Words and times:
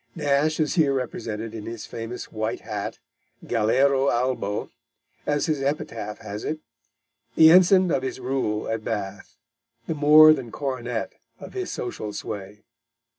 Nash 0.15 0.59
is 0.59 0.73
here 0.73 0.93
represented 0.93 1.53
in 1.53 1.67
his 1.67 1.85
famous 1.85 2.31
white 2.31 2.61
hat 2.61 2.97
galero 3.45 4.11
albo, 4.11 4.71
as 5.27 5.45
his 5.45 5.61
epitaph 5.61 6.17
has 6.17 6.43
it; 6.43 6.57
the 7.35 7.51
ensign 7.51 7.91
of 7.91 8.01
his 8.01 8.19
rule 8.19 8.67
at 8.67 8.83
Bath, 8.83 9.37
the 9.85 9.93
more 9.93 10.33
than 10.33 10.51
coronet 10.51 11.13
of 11.39 11.53
his 11.53 11.69
social 11.71 12.13
sway. 12.13 12.63